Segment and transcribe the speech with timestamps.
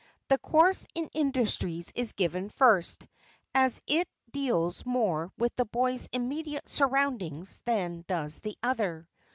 [0.29, 3.05] The course in industries is given first,
[3.53, 9.07] as it deals more with the boys' immediate surroundings than does the other.